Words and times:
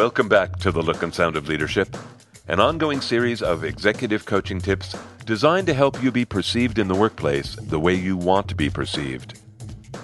Welcome 0.00 0.30
back 0.30 0.56
to 0.60 0.72
The 0.72 0.80
Look 0.80 1.02
and 1.02 1.14
Sound 1.14 1.36
of 1.36 1.46
Leadership, 1.46 1.94
an 2.48 2.58
ongoing 2.58 3.02
series 3.02 3.42
of 3.42 3.64
executive 3.64 4.24
coaching 4.24 4.58
tips 4.58 4.96
designed 5.26 5.66
to 5.66 5.74
help 5.74 6.02
you 6.02 6.10
be 6.10 6.24
perceived 6.24 6.78
in 6.78 6.88
the 6.88 6.94
workplace 6.94 7.54
the 7.56 7.78
way 7.78 7.92
you 7.92 8.16
want 8.16 8.48
to 8.48 8.54
be 8.54 8.70
perceived. 8.70 9.38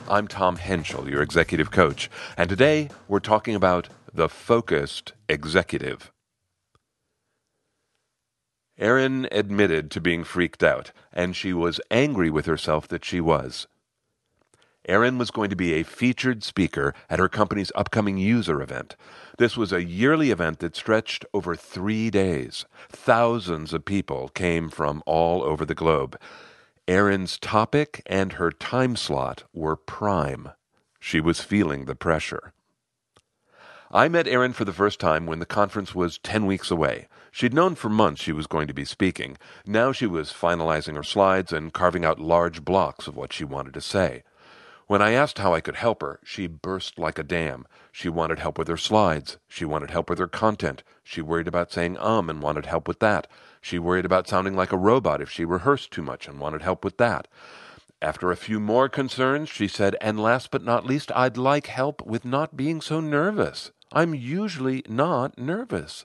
I'm 0.07 0.29
Tom 0.29 0.57
Henschel, 0.57 1.09
your 1.09 1.23
executive 1.23 1.71
coach, 1.71 2.11
and 2.37 2.51
today 2.51 2.91
we're 3.09 3.21
talking 3.21 3.55
about 3.55 3.89
the 4.13 4.29
focused 4.29 5.15
executive. 5.31 6.13
Erin 8.77 9.27
admitted 9.33 9.91
to 9.93 10.01
being 10.03 10.25
freaked 10.25 10.63
out, 10.63 10.93
and 11.11 11.35
she 11.35 11.55
was 11.55 11.81
angry 11.91 12.29
with 12.29 12.45
herself 12.45 12.87
that 12.89 13.07
she 13.07 13.23
was. 13.23 13.67
Erin 14.87 15.19
was 15.19 15.33
going 15.33 15.51
to 15.51 15.57
be 15.57 15.75
a 15.75 15.83
featured 15.83 16.45
speaker 16.45 16.95
at 17.11 17.19
her 17.19 17.29
company's 17.29 17.73
upcoming 17.75 18.19
user 18.19 18.63
event. 18.63 18.95
This 19.37 19.57
was 19.57 19.73
a 19.73 19.85
yearly 19.85 20.31
event 20.31 20.61
that 20.61 20.77
stretched 20.77 21.25
over 21.35 21.57
three 21.57 22.09
days. 22.09 22.65
Thousands 22.89 23.73
of 23.73 23.85
people 23.85 24.29
came 24.29 24.71
from 24.71 25.03
all 25.05 25.43
over 25.43 25.65
the 25.65 25.75
globe. 25.75 26.17
Erin's 26.87 27.37
topic 27.37 28.01
and 28.07 28.35
her 28.35 28.53
time 28.53 28.95
slot 28.95 29.43
were 29.53 29.75
prime. 29.75 30.51
She 31.01 31.21
was 31.21 31.41
feeling 31.41 31.87
the 31.87 31.97
pressure. 31.97 32.53
I 33.91 34.09
met 34.09 34.29
Erin 34.29 34.53
for 34.53 34.65
the 34.65 34.73
first 34.73 35.01
time 35.01 35.27
when 35.27 35.41
the 35.41 35.47
conference 35.47 35.95
was 35.95 36.19
10 36.19 36.47
weeks 36.47 36.71
away. 36.71 37.09
She'd 37.33 37.55
known 37.55 37.75
for 37.75 37.89
months 37.89 38.23
she 38.23 38.33
was 38.33 38.47
going 38.47 38.69
to 38.69 38.75
be 38.75 38.85
speaking. 38.85 39.37
Now 39.67 39.91
she 39.91 40.07
was 40.07 40.33
finalizing 40.33 40.95
her 40.95 41.03
slides 41.03 41.53
and 41.53 41.73
carving 41.73 42.05
out 42.05 42.21
large 42.21 42.65
blocks 42.65 43.09
of 43.09 43.17
what 43.17 43.33
she 43.33 43.45
wanted 43.45 43.75
to 43.75 43.81
say. 43.81 44.23
When 44.87 45.03
I 45.03 45.13
asked 45.13 45.39
how 45.39 45.53
I 45.53 45.61
could 45.61 45.75
help 45.75 46.01
her, 46.01 46.21
she 46.23 46.47
burst 46.47 46.97
like 46.97 47.19
a 47.19 47.25
dam. 47.25 47.67
She 47.91 48.09
wanted 48.09 48.39
help 48.39 48.57
with 48.57 48.69
her 48.69 48.77
slides. 48.77 49.37
She 49.49 49.65
wanted 49.65 49.91
help 49.91 50.09
with 50.09 50.21
her 50.21 50.29
content. 50.29 50.85
She 51.03 51.21
worried 51.21 51.49
about 51.49 51.73
saying 51.73 51.99
um 51.99 52.31
and 52.31 52.41
wanted 52.41 52.67
help 52.67 52.87
with 52.87 53.01
that. 53.01 53.27
She 53.61 53.81
worried 53.81 54.05
about 54.05 54.29
sounding 54.29 54.55
like 54.55 54.71
a 54.71 54.79
robot 54.79 55.21
if 55.21 55.29
she 55.29 55.45
rehearsed 55.45 55.91
too 55.91 56.03
much 56.03 56.29
and 56.29 56.39
wanted 56.39 56.63
help 56.63 56.85
with 56.85 56.99
that. 56.99 57.27
After 58.01 58.31
a 58.31 58.37
few 58.37 58.61
more 58.61 58.89
concerns, 58.89 59.49
she 59.49 59.67
said, 59.67 59.97
and 60.01 60.21
last 60.21 60.53
but 60.53 60.63
not 60.63 60.87
least, 60.87 61.11
I'd 61.17 61.37
like 61.37 61.67
help 61.67 62.07
with 62.07 62.25
not 62.25 62.57
being 62.57 62.81
so 62.81 63.01
nervous. 63.01 63.73
I'm 63.91 64.15
usually 64.15 64.85
not 64.89 65.37
nervous. 65.37 66.05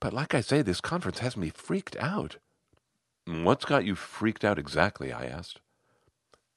But 0.00 0.14
like 0.14 0.34
I 0.34 0.40
say, 0.40 0.62
this 0.62 0.80
conference 0.80 1.18
has 1.18 1.36
me 1.36 1.50
freaked 1.50 1.96
out. 1.96 2.36
What's 3.26 3.66
got 3.66 3.84
you 3.84 3.94
freaked 3.94 4.44
out 4.44 4.58
exactly? 4.58 5.12
I 5.12 5.26
asked. 5.26 5.60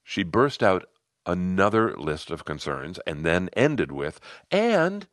She 0.02 0.22
burst 0.22 0.62
out 0.62 0.88
another 1.26 1.96
list 1.96 2.30
of 2.30 2.44
concerns 2.44 2.98
and 3.06 3.24
then 3.24 3.50
ended 3.54 3.92
with, 3.92 4.20
and 4.50 5.06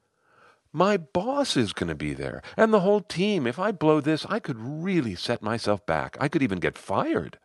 my 0.71 0.97
boss 0.97 1.55
is 1.55 1.73
going 1.73 1.89
to 1.89 1.95
be 1.95 2.13
there, 2.13 2.41
and 2.57 2.73
the 2.73 2.79
whole 2.79 3.01
team. 3.01 3.45
If 3.45 3.59
I 3.59 3.71
blow 3.71 4.01
this, 4.01 4.25
I 4.27 4.39
could 4.39 4.57
really 4.59 5.15
set 5.15 5.43
myself 5.43 5.85
back. 5.85 6.17
I 6.19 6.27
could 6.27 6.41
even 6.41 6.59
get 6.59 6.77
fired. 6.77 7.37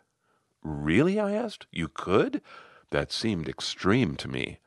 Really? 0.63 1.21
I 1.21 1.33
asked. 1.33 1.67
You 1.71 1.89
could? 1.89 2.41
That 2.91 3.13
seemed 3.13 3.49
extreme 3.49 4.17
to 4.17 4.29
me. 4.29 4.59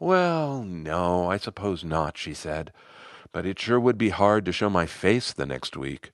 Well, 0.00 0.62
no, 0.62 1.30
I 1.30 1.36
suppose 1.36 1.84
not, 1.84 2.16
she 2.16 2.32
said. 2.34 2.72
But 3.32 3.44
it 3.44 3.58
sure 3.58 3.80
would 3.80 3.98
be 3.98 4.10
hard 4.10 4.44
to 4.46 4.52
show 4.52 4.70
my 4.70 4.86
face 4.86 5.32
the 5.32 5.46
next 5.46 5.76
week. 5.76 6.12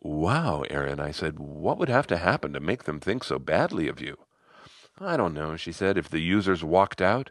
Wow, 0.00 0.62
Erin, 0.70 1.00
I 1.00 1.10
said, 1.10 1.38
what 1.38 1.78
would 1.78 1.88
have 1.88 2.06
to 2.08 2.16
happen 2.16 2.52
to 2.52 2.60
make 2.60 2.84
them 2.84 3.00
think 3.00 3.24
so 3.24 3.38
badly 3.38 3.88
of 3.88 4.00
you? 4.00 4.18
I 4.98 5.16
don't 5.16 5.34
know, 5.34 5.56
she 5.56 5.72
said, 5.72 5.96
if 5.96 6.08
the 6.08 6.20
users 6.20 6.62
walked 6.62 7.00
out. 7.00 7.30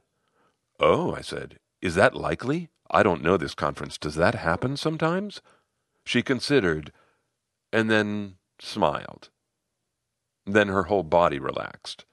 Oh, 0.80 1.14
I 1.14 1.22
said, 1.22 1.59
is 1.81 1.95
that 1.95 2.16
likely? 2.16 2.70
I 2.90 3.04
don't 3.04 3.23
know 3.23 3.38
this 3.38 3.56
conference. 3.56 3.98
Does 3.98 4.16
that 4.16 4.36
happen 4.36 4.76
sometimes? 4.78 5.42
She 6.06 6.22
considered, 6.22 6.92
and 7.72 7.89
then 7.89 8.36
smiled. 8.59 9.30
Then 10.45 10.67
her 10.67 10.83
whole 10.83 11.04
body 11.04 11.39
relaxed. 11.39 12.05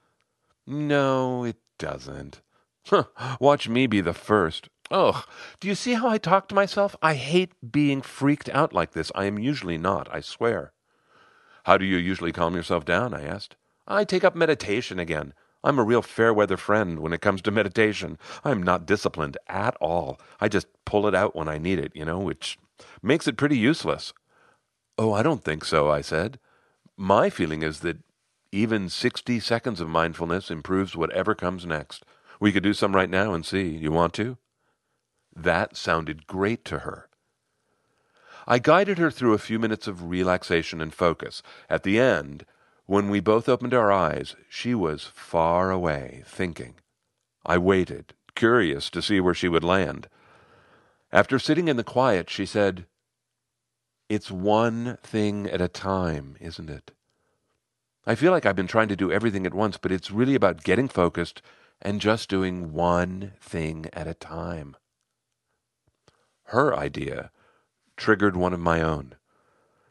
No, 0.66 1.44
it 1.44 1.56
doesn't. 1.78 2.42
Huh, 2.86 3.04
watch 3.40 3.68
me 3.68 3.86
be 3.86 4.00
the 4.00 4.14
first. 4.14 4.68
Ugh, 4.90 5.24
do 5.60 5.68
you 5.68 5.74
see 5.74 5.94
how 5.94 6.08
I 6.08 6.18
talk 6.18 6.48
to 6.48 6.54
myself? 6.54 6.96
I 7.02 7.14
hate 7.14 7.52
being 7.72 8.00
freaked 8.00 8.48
out 8.50 8.72
like 8.72 8.92
this. 8.92 9.12
I 9.14 9.24
am 9.24 9.38
usually 9.38 9.78
not, 9.78 10.08
I 10.12 10.20
swear. 10.20 10.72
How 11.64 11.76
do 11.76 11.84
you 11.84 11.96
usually 11.96 12.32
calm 12.32 12.54
yourself 12.54 12.84
down? 12.84 13.12
I 13.12 13.24
asked. 13.24 13.56
I 13.88 14.04
take 14.04 14.22
up 14.22 14.36
meditation 14.36 14.98
again. 14.98 15.32
I'm 15.64 15.78
a 15.78 15.82
real 15.82 16.02
fair 16.02 16.32
weather 16.32 16.56
friend 16.56 17.00
when 17.00 17.12
it 17.12 17.20
comes 17.20 17.42
to 17.42 17.50
meditation. 17.50 18.18
I'm 18.44 18.62
not 18.62 18.86
disciplined 18.86 19.36
at 19.48 19.74
all. 19.80 20.20
I 20.40 20.48
just 20.48 20.68
pull 20.84 21.08
it 21.08 21.14
out 21.14 21.34
when 21.34 21.48
I 21.48 21.58
need 21.58 21.78
it, 21.78 21.92
you 21.94 22.04
know, 22.04 22.18
which 22.18 22.58
makes 23.02 23.26
it 23.26 23.36
pretty 23.36 23.56
useless. 23.58 24.12
Oh, 24.96 25.12
I 25.12 25.22
don't 25.22 25.42
think 25.42 25.64
so, 25.64 25.90
I 25.90 26.02
said. 26.02 26.38
My 26.96 27.30
feeling 27.30 27.62
is 27.62 27.80
that 27.80 27.98
even 28.52 28.88
60 28.88 29.40
seconds 29.40 29.80
of 29.80 29.88
mindfulness 29.88 30.50
improves 30.50 30.94
whatever 30.94 31.34
comes 31.34 31.66
next. 31.66 32.04
We 32.40 32.52
could 32.52 32.62
do 32.62 32.74
some 32.74 32.94
right 32.94 33.10
now 33.10 33.32
and 33.32 33.44
see. 33.44 33.68
You 33.68 33.90
want 33.90 34.14
to? 34.14 34.36
That 35.34 35.76
sounded 35.76 36.26
great 36.26 36.64
to 36.66 36.80
her. 36.80 37.08
I 38.46 38.58
guided 38.58 38.98
her 38.98 39.10
through 39.10 39.34
a 39.34 39.38
few 39.38 39.58
minutes 39.58 39.86
of 39.86 40.08
relaxation 40.08 40.80
and 40.80 40.94
focus. 40.94 41.42
At 41.68 41.82
the 41.82 41.98
end, 41.98 42.44
when 42.88 43.10
we 43.10 43.20
both 43.20 43.50
opened 43.50 43.74
our 43.74 43.92
eyes, 43.92 44.34
she 44.48 44.74
was 44.74 45.04
far 45.04 45.70
away, 45.70 46.22
thinking. 46.24 46.76
I 47.44 47.58
waited, 47.58 48.14
curious 48.34 48.88
to 48.88 49.02
see 49.02 49.20
where 49.20 49.34
she 49.34 49.46
would 49.46 49.62
land. 49.62 50.08
After 51.12 51.38
sitting 51.38 51.68
in 51.68 51.76
the 51.76 51.84
quiet, 51.84 52.30
she 52.30 52.46
said, 52.46 52.86
It's 54.08 54.30
one 54.30 54.96
thing 55.02 55.46
at 55.50 55.60
a 55.60 55.68
time, 55.68 56.38
isn't 56.40 56.70
it? 56.70 56.92
I 58.06 58.14
feel 58.14 58.32
like 58.32 58.46
I've 58.46 58.56
been 58.56 58.66
trying 58.66 58.88
to 58.88 58.96
do 58.96 59.12
everything 59.12 59.44
at 59.44 59.52
once, 59.52 59.76
but 59.76 59.92
it's 59.92 60.10
really 60.10 60.34
about 60.34 60.64
getting 60.64 60.88
focused 60.88 61.42
and 61.82 62.00
just 62.00 62.30
doing 62.30 62.72
one 62.72 63.34
thing 63.38 63.84
at 63.92 64.06
a 64.06 64.14
time. 64.14 64.74
Her 66.44 66.74
idea 66.74 67.32
triggered 67.98 68.34
one 68.34 68.54
of 68.54 68.60
my 68.60 68.80
own. 68.80 69.16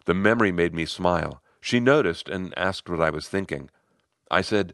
The 0.06 0.16
memory 0.16 0.52
made 0.52 0.74
me 0.74 0.88
smile. 0.88 1.44
She 1.67 1.81
noticed 1.81 2.29
and 2.29 2.57
asked 2.57 2.88
what 2.88 3.01
I 3.01 3.09
was 3.09 3.28
thinking. 3.28 3.69
I 4.31 4.39
said, 4.39 4.73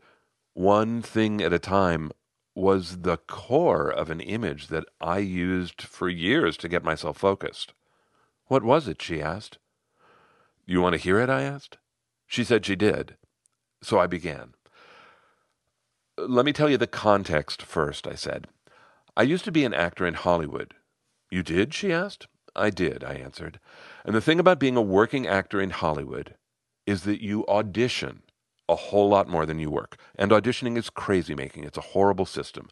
One 0.54 1.02
thing 1.02 1.42
at 1.42 1.52
a 1.52 1.58
time 1.58 2.12
was 2.54 3.00
the 3.02 3.18
core 3.18 3.90
of 3.90 4.12
an 4.12 4.20
image 4.20 4.68
that 4.68 4.86
I 5.02 5.18
used 5.18 5.82
for 5.82 6.08
years 6.08 6.56
to 6.58 6.70
get 6.70 6.84
myself 6.84 7.18
focused. 7.18 7.74
What 8.46 8.62
was 8.62 8.88
it? 8.88 9.02
she 9.02 9.24
asked. 9.24 9.58
You 10.68 10.82
want 10.82 10.94
to 10.94 11.02
hear 11.02 11.20
it? 11.20 11.32
I 11.32 11.42
asked. 11.42 11.80
She 12.28 12.44
said 12.44 12.64
she 12.64 12.76
did. 12.76 13.18
So 13.82 13.98
I 13.98 14.06
began. 14.06 14.54
Let 16.16 16.46
me 16.46 16.54
tell 16.54 16.70
you 16.70 16.78
the 16.78 16.86
context 16.86 17.64
first, 17.64 18.06
I 18.06 18.14
said. 18.14 18.46
I 19.18 19.24
used 19.24 19.46
to 19.46 19.52
be 19.52 19.66
an 19.66 19.74
actor 19.74 20.06
in 20.06 20.14
Hollywood. 20.14 20.76
You 21.32 21.42
did? 21.42 21.74
she 21.74 21.92
asked. 21.92 22.28
I 22.56 22.70
did, 22.70 23.04
I 23.04 23.16
answered. 23.16 23.60
And 24.06 24.14
the 24.14 24.22
thing 24.22 24.40
about 24.40 24.60
being 24.60 24.78
a 24.78 24.82
working 24.84 25.26
actor 25.26 25.60
in 25.60 25.72
Hollywood 25.72 26.36
is 26.86 27.04
that 27.04 27.22
you 27.22 27.46
audition 27.48 28.24
a 28.70 28.76
whole 28.76 29.10
lot 29.10 29.28
more 29.28 29.46
than 29.46 29.60
you 29.60 29.70
work. 29.70 29.98
And 30.16 30.32
auditioning 30.32 30.78
is 30.78 30.90
crazy 30.90 31.36
making, 31.36 31.64
it's 31.64 31.78
a 31.78 31.82
horrible 31.82 32.26
system. 32.26 32.70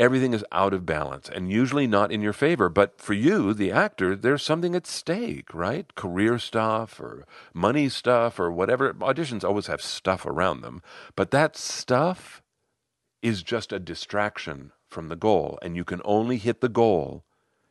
Everything 0.00 0.32
is 0.32 0.44
out 0.52 0.72
of 0.72 0.86
balance 0.86 1.28
and 1.28 1.50
usually 1.50 1.88
not 1.88 2.12
in 2.12 2.20
your 2.20 2.32
favor. 2.32 2.68
But 2.68 3.00
for 3.00 3.14
you, 3.14 3.52
the 3.52 3.72
actor, 3.72 4.14
there's 4.14 4.44
something 4.44 4.76
at 4.76 4.86
stake, 4.86 5.52
right? 5.52 5.92
Career 5.96 6.38
stuff 6.38 7.00
or 7.00 7.26
money 7.52 7.88
stuff 7.88 8.38
or 8.38 8.52
whatever. 8.52 8.94
Auditions 8.94 9.42
always 9.42 9.66
have 9.66 9.82
stuff 9.82 10.24
around 10.24 10.60
them. 10.60 10.82
But 11.16 11.32
that 11.32 11.56
stuff 11.56 12.42
is 13.22 13.42
just 13.42 13.72
a 13.72 13.80
distraction 13.80 14.70
from 14.88 15.08
the 15.08 15.16
goal. 15.16 15.58
And 15.62 15.74
you 15.74 15.84
can 15.84 16.00
only 16.04 16.36
hit 16.36 16.60
the 16.60 16.68
goal 16.68 17.24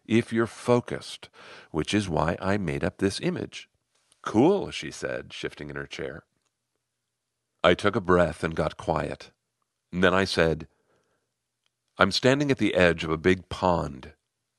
if 0.06 0.34
you're 0.34 0.48
focused, 0.48 1.30
which 1.72 1.94
is 1.94 2.10
why 2.10 2.38
I 2.42 2.58
made 2.58 2.84
up 2.84 2.98
this 2.98 3.22
image. 3.22 3.70
Cool, 4.28 4.72
she 4.72 4.92
said, 4.92 5.32
shifting 5.32 5.70
in 5.70 5.78
her 5.78 5.88
chair. 5.88 6.24
I 7.64 7.74
took 7.74 7.96
a 7.96 8.02
breath 8.02 8.44
and 8.44 8.54
got 8.54 8.76
quiet. 8.76 9.32
And 9.94 10.04
then 10.04 10.14
I 10.14 10.26
said, 10.26 10.68
I'm 11.98 12.12
standing 12.12 12.52
at 12.52 12.58
the 12.58 12.76
edge 12.76 13.06
of 13.06 13.10
a 13.10 13.18
big 13.18 13.48
pond. 13.48 14.12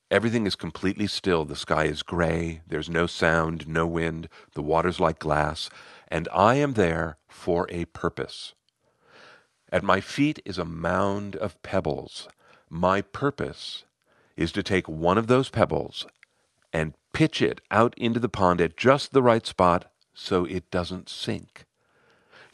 Everything 0.09 0.47
is 0.47 0.55
completely 0.55 1.05
still. 1.05 1.45
The 1.45 1.55
sky 1.55 1.83
is 1.83 2.01
gray. 2.01 2.61
There's 2.65 2.89
no 2.89 3.05
sound, 3.05 3.67
no 3.67 3.85
wind. 3.85 4.27
The 4.55 4.63
water's 4.63 4.99
like 4.99 5.19
glass. 5.19 5.69
And 6.07 6.27
I 6.33 6.55
am 6.55 6.73
there 6.73 7.19
for 7.27 7.67
a 7.69 7.85
purpose. 7.85 8.55
At 9.71 9.83
my 9.83 10.01
feet 10.01 10.41
is 10.45 10.57
a 10.57 10.65
mound 10.65 11.35
of 11.35 11.61
pebbles. 11.61 12.27
My 12.71 13.03
purpose 13.03 13.83
is 14.35 14.51
to 14.53 14.63
take 14.63 14.89
one 14.89 15.19
of 15.19 15.27
those 15.27 15.49
pebbles 15.49 16.07
and 16.73 16.95
pitch 17.19 17.41
it 17.41 17.59
out 17.69 17.93
into 17.97 18.17
the 18.17 18.29
pond 18.29 18.61
at 18.61 18.77
just 18.77 19.11
the 19.11 19.21
right 19.21 19.45
spot 19.45 19.91
so 20.13 20.45
it 20.45 20.71
doesn't 20.71 21.09
sink. 21.09 21.65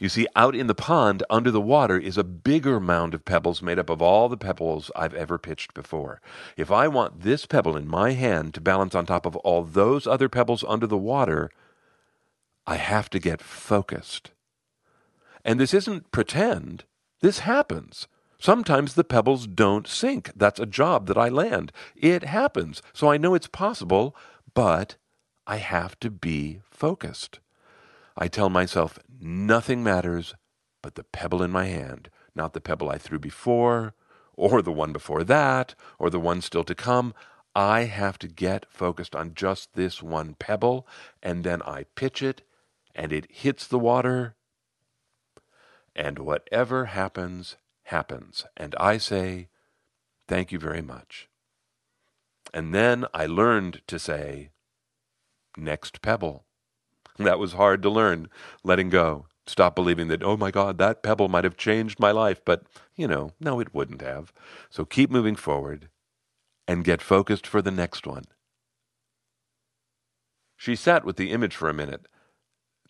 You 0.00 0.08
see, 0.08 0.26
out 0.34 0.56
in 0.56 0.66
the 0.66 0.74
pond 0.74 1.22
under 1.30 1.52
the 1.52 1.60
water 1.60 1.96
is 1.96 2.18
a 2.18 2.24
bigger 2.24 2.80
mound 2.80 3.14
of 3.14 3.24
pebbles 3.24 3.62
made 3.62 3.78
up 3.78 3.88
of 3.88 4.02
all 4.02 4.28
the 4.28 4.36
pebbles 4.36 4.90
I've 4.96 5.14
ever 5.14 5.38
pitched 5.38 5.72
before. 5.72 6.20
If 6.56 6.72
I 6.72 6.88
want 6.88 7.20
this 7.20 7.46
pebble 7.46 7.76
in 7.76 7.86
my 7.86 8.14
hand 8.14 8.54
to 8.54 8.60
balance 8.60 8.96
on 8.96 9.06
top 9.06 9.24
of 9.24 9.36
all 9.36 9.62
those 9.62 10.04
other 10.04 10.28
pebbles 10.28 10.64
under 10.66 10.88
the 10.88 10.98
water, 10.98 11.48
I 12.66 12.74
have 12.74 13.08
to 13.10 13.20
get 13.20 13.40
focused. 13.40 14.32
And 15.44 15.60
this 15.60 15.74
isn't 15.74 16.10
pretend, 16.10 16.82
this 17.20 17.38
happens. 17.38 18.08
Sometimes 18.38 18.94
the 18.94 19.04
pebbles 19.04 19.46
don't 19.46 19.86
sink. 19.86 20.30
That's 20.36 20.60
a 20.60 20.66
job 20.66 21.06
that 21.06 21.16
I 21.16 21.28
land. 21.28 21.72
It 21.94 22.24
happens. 22.24 22.82
So 22.92 23.08
I 23.08 23.16
know 23.16 23.34
it's 23.34 23.46
possible, 23.46 24.14
but 24.56 24.96
I 25.46 25.58
have 25.58 26.00
to 26.00 26.10
be 26.10 26.60
focused. 26.70 27.40
I 28.16 28.26
tell 28.26 28.48
myself 28.48 28.98
nothing 29.20 29.84
matters 29.84 30.34
but 30.82 30.94
the 30.94 31.04
pebble 31.04 31.42
in 31.42 31.50
my 31.50 31.66
hand, 31.66 32.08
not 32.34 32.54
the 32.54 32.60
pebble 32.62 32.88
I 32.88 32.96
threw 32.96 33.18
before, 33.18 33.94
or 34.32 34.62
the 34.62 34.72
one 34.72 34.94
before 34.94 35.24
that, 35.24 35.74
or 35.98 36.08
the 36.08 36.18
one 36.18 36.40
still 36.40 36.64
to 36.64 36.74
come. 36.74 37.12
I 37.54 37.82
have 37.82 38.18
to 38.20 38.28
get 38.28 38.64
focused 38.70 39.14
on 39.14 39.34
just 39.34 39.74
this 39.74 40.02
one 40.02 40.34
pebble, 40.38 40.86
and 41.22 41.44
then 41.44 41.60
I 41.62 41.84
pitch 41.94 42.22
it, 42.22 42.40
and 42.94 43.12
it 43.12 43.30
hits 43.30 43.66
the 43.66 43.78
water, 43.78 44.36
and 45.94 46.18
whatever 46.18 46.86
happens, 46.86 47.56
happens. 47.84 48.46
And 48.56 48.74
I 48.80 48.96
say, 48.96 49.48
Thank 50.28 50.50
you 50.50 50.58
very 50.58 50.82
much. 50.82 51.28
And 52.56 52.74
then 52.74 53.04
I 53.12 53.26
learned 53.26 53.82
to 53.86 53.98
say, 53.98 54.48
Next 55.58 56.00
pebble. 56.00 56.46
That 57.18 57.38
was 57.38 57.52
hard 57.52 57.82
to 57.82 57.90
learn, 57.90 58.30
letting 58.64 58.88
go. 58.88 59.26
Stop 59.46 59.74
believing 59.74 60.08
that, 60.08 60.22
oh 60.22 60.38
my 60.38 60.50
God, 60.50 60.78
that 60.78 61.02
pebble 61.02 61.28
might 61.28 61.44
have 61.44 61.58
changed 61.58 62.00
my 62.00 62.12
life. 62.12 62.40
But, 62.46 62.62
you 62.94 63.06
know, 63.06 63.32
no, 63.38 63.60
it 63.60 63.74
wouldn't 63.74 64.00
have. 64.00 64.32
So 64.70 64.86
keep 64.86 65.10
moving 65.10 65.36
forward 65.36 65.90
and 66.66 66.82
get 66.82 67.02
focused 67.02 67.46
for 67.46 67.60
the 67.60 67.70
next 67.70 68.06
one. 68.06 68.24
She 70.56 70.74
sat 70.74 71.04
with 71.04 71.16
the 71.18 71.32
image 71.32 71.54
for 71.54 71.68
a 71.68 71.74
minute. 71.74 72.08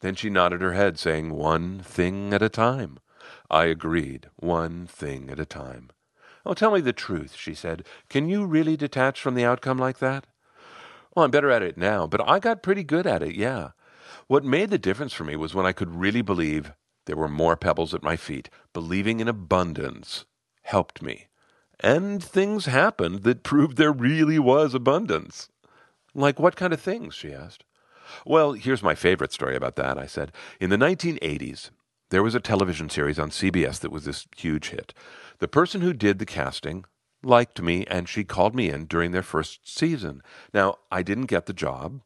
Then 0.00 0.14
she 0.14 0.30
nodded 0.30 0.60
her 0.60 0.74
head, 0.74 0.96
saying, 0.96 1.32
One 1.32 1.80
thing 1.80 2.32
at 2.32 2.40
a 2.40 2.48
time. 2.48 3.00
I 3.50 3.64
agreed, 3.64 4.28
one 4.36 4.86
thing 4.86 5.28
at 5.28 5.40
a 5.40 5.44
time. 5.44 5.90
Oh, 6.46 6.54
tell 6.54 6.70
me 6.70 6.81
the 6.81 6.93
truth, 6.93 7.34
she 7.34 7.54
said. 7.54 7.84
Can 8.08 8.28
you 8.28 8.46
really 8.46 8.76
detach 8.76 9.20
from 9.20 9.34
the 9.34 9.44
outcome 9.44 9.78
like 9.78 9.98
that? 9.98 10.28
Well, 11.12 11.25
I'm 11.25 11.32
better 11.32 11.50
at 11.50 11.62
it 11.62 11.76
now, 11.76 12.06
but 12.06 12.26
I 12.26 12.38
got 12.38 12.62
pretty 12.62 12.84
good 12.84 13.04
at 13.04 13.20
it, 13.20 13.34
yeah. 13.34 13.70
What 14.28 14.44
made 14.44 14.70
the 14.70 14.78
difference 14.78 15.12
for 15.12 15.25
me 15.25 15.34
was 15.34 15.54
when 15.54 15.66
I 15.66 15.72
could 15.72 15.96
really 15.96 16.22
believe 16.22 16.72
there 17.06 17.16
were 17.16 17.26
more 17.26 17.56
pebbles 17.56 17.94
at 17.94 18.04
my 18.04 18.16
feet. 18.16 18.48
Believing 18.72 19.19
in 19.19 19.26
abundance 19.26 20.25
helped 20.62 21.02
me. 21.02 21.26
And 21.81 22.22
things 22.22 22.66
happened 22.66 23.25
that 23.25 23.42
proved 23.42 23.76
there 23.76 23.92
really 23.92 24.38
was 24.38 24.72
abundance. 24.72 25.49
Like 26.14 26.38
what 26.38 26.54
kind 26.54 26.72
of 26.72 26.81
things? 26.81 27.16
she 27.16 27.32
asked. 27.32 27.64
Well, 28.25 28.52
here's 28.52 28.84
my 28.84 28.94
favorite 28.94 29.32
story 29.32 29.56
about 29.56 29.75
that, 29.76 29.99
I 29.99 30.06
said. 30.06 30.31
In 30.60 30.70
the 30.70 30.76
1980s, 30.76 31.70
there 32.11 32.23
was 32.23 32.35
a 32.35 32.41
television 32.41 32.88
series 32.88 33.19
on 33.19 33.31
CBS 33.31 33.81
that 33.81 33.93
was 33.93 34.05
this 34.05 34.26
huge 34.37 34.70
hit. 34.70 34.94
The 35.38 35.49
person 35.49 35.81
who 35.81 35.93
did 35.93 36.19
the 36.19 36.26
casting 36.26 36.85
liked 37.23 37.61
me, 37.61 37.85
and 37.87 38.08
she 38.08 38.25
called 38.25 38.55
me 38.55 38.70
in 38.70 38.87
during 38.87 39.11
their 39.11 39.23
first 39.23 39.69
season. 39.69 40.23
Now, 40.55 40.76
I 40.91 41.03
didn't 41.03 41.26
get 41.26 41.47
the 41.47 41.53
job, 41.53 42.00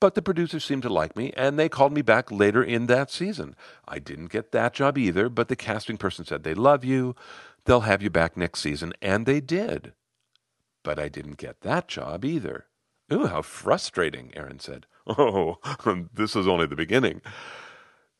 but 0.00 0.14
the 0.14 0.22
producers 0.22 0.64
seemed 0.64 0.82
to 0.82 0.92
like 0.92 1.16
me, 1.16 1.32
and 1.36 1.58
they 1.58 1.68
called 1.68 1.92
me 1.92 2.02
back 2.02 2.30
later 2.30 2.62
in 2.62 2.86
that 2.86 3.10
season. 3.10 3.54
I 3.88 3.98
didn't 3.98 4.32
get 4.32 4.52
that 4.52 4.74
job 4.74 4.98
either, 4.98 5.28
but 5.28 5.48
the 5.48 5.56
casting 5.56 5.96
person 5.96 6.24
said 6.24 6.42
they 6.42 6.54
love 6.54 6.84
you, 6.84 7.14
they'll 7.64 7.80
have 7.80 8.02
you 8.02 8.10
back 8.10 8.36
next 8.36 8.60
season, 8.60 8.92
and 9.00 9.26
they 9.26 9.40
did. 9.40 9.92
But 10.82 10.98
I 10.98 11.08
didn't 11.08 11.36
get 11.36 11.60
that 11.62 11.88
job 11.88 12.24
either. 12.24 12.66
Ooh, 13.12 13.26
how 13.26 13.42
frustrating, 13.42 14.32
Erin 14.34 14.60
said. 14.60 14.86
Oh, 15.06 15.56
this 16.14 16.36
is 16.36 16.46
only 16.46 16.66
the 16.66 16.76
beginning. 16.76 17.20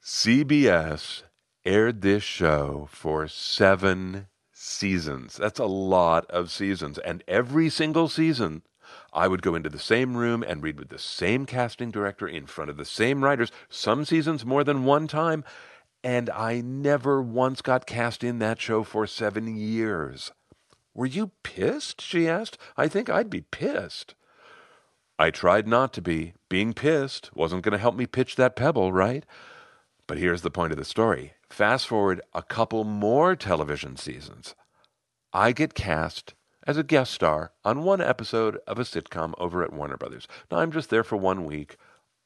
CBS 0.03 1.25
aired 1.67 2.01
this 2.01 2.23
show 2.23 2.89
for 2.91 3.29
seven 3.29 4.29
seasons. 4.51 5.37
That's 5.37 5.59
a 5.59 5.67
lot 5.67 6.25
of 6.31 6.51
seasons. 6.51 6.99
And 6.99 7.23
every 7.29 7.69
single 7.69 8.09
season, 8.09 8.63
I 9.13 9.29
would 9.29 9.43
go 9.43 9.55
into 9.55 9.69
the 9.69 9.79
same 9.79 10.17
room 10.17 10.43
and 10.43 10.63
read 10.63 10.79
with 10.79 10.89
the 10.89 10.99
same 10.99 11.45
casting 11.45 11.91
director 11.91 12.27
in 12.27 12.47
front 12.47 12.71
of 12.71 12.79
the 12.79 12.87
same 12.87 13.23
writers, 13.23 13.53
some 13.69 14.07
seasons 14.07 14.45
more 14.47 14.65
than 14.65 14.85
one 14.85 15.07
time, 15.07 15.45
and 16.03 16.31
I 16.31 16.63
never 16.63 17.21
once 17.21 17.61
got 17.61 17.87
cast 17.87 18.25
in 18.25 18.39
that 18.39 18.59
show 18.59 18.83
for 18.83 19.07
seven 19.07 19.55
years. 19.55 20.33
Were 20.95 21.07
you 21.07 21.33
pissed? 21.43 22.01
she 22.01 22.27
asked. 22.27 22.57
I 22.75 22.89
think 22.89 23.11
I'd 23.11 23.29
be 23.29 23.43
pissed. 23.43 24.15
I 25.19 25.31
tried 25.31 25.69
not 25.69 25.93
to 25.93 26.01
be. 26.01 26.33
Being 26.49 26.73
pissed 26.73 27.31
wasn't 27.37 27.63
going 27.63 27.73
to 27.73 27.79
help 27.79 27.95
me 27.95 28.07
pitch 28.07 28.37
that 28.37 28.57
pebble, 28.57 28.95
right? 28.95 29.27
But 30.11 30.19
here's 30.19 30.43
the 30.43 30.51
point 30.51 30.73
of 30.73 30.77
the 30.77 30.85
story. 30.85 31.35
Fast 31.51 31.87
forward 31.87 32.21
a 32.35 32.43
couple 32.43 32.83
more 32.83 33.37
television 33.37 33.97
seasons. 33.97 34.57
I 35.33 35.53
get 35.53 35.73
cast 35.73 36.35
as 36.67 36.77
a 36.77 36.83
guest 36.83 37.15
star 37.15 37.53
on 37.65 37.85
one 37.85 38.01
episode 38.01 38.59
of 38.67 38.81
a 38.81 38.83
sitcom 38.83 39.35
over 39.39 39.63
at 39.63 39.73
Warner 39.73 39.97
Brothers. 39.97 40.27
Now, 40.51 40.59
I'm 40.59 40.73
just 40.73 40.91
there 40.91 41.05
for 41.05 41.15
one 41.15 41.45
week. 41.45 41.77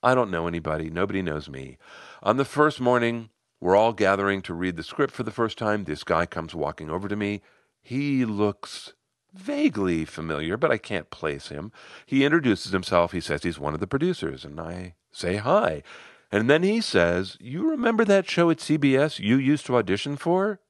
I 0.03 0.15
don't 0.15 0.31
know 0.31 0.47
anybody. 0.47 0.89
Nobody 0.89 1.21
knows 1.21 1.51
me. 1.51 1.77
On 2.23 2.39
the 2.39 2.47
first 2.47 2.81
morning, 2.81 3.29
we're 3.61 3.77
all 3.77 3.93
gathering 3.93 4.41
to 4.45 4.55
read 4.55 4.77
the 4.77 4.83
script 4.83 5.13
for 5.13 5.23
the 5.23 5.31
first 5.31 5.59
time. 5.59 5.85
This 5.85 6.05
guy 6.05 6.25
comes 6.25 6.55
walking 6.55 6.89
over 6.89 7.07
to 7.07 7.17
me. 7.17 7.43
He 7.83 8.25
looks 8.25 8.95
vaguely 9.35 10.07
familiar, 10.07 10.57
but 10.57 10.71
I 10.71 10.79
can't 10.79 11.11
place 11.11 11.49
him. 11.49 11.71
He 12.07 12.25
introduces 12.25 12.73
himself. 12.73 13.13
He 13.13 13.21
says 13.21 13.43
he's 13.43 13.59
one 13.59 13.75
of 13.75 13.81
the 13.81 13.87
producers, 13.87 14.43
and 14.43 14.59
I 14.59 14.95
say 15.13 15.37
hi. 15.37 15.83
And 16.33 16.51
then 16.51 16.63
he 16.63 16.81
says, 16.81 17.37
You 17.41 17.69
remember 17.69 18.05
that 18.05 18.29
show 18.29 18.51
at 18.51 18.59
CBS 18.59 19.19
you 19.19 19.37
used 19.37 19.67
to 19.67 19.77
audition 19.77 20.17
for? 20.17 20.61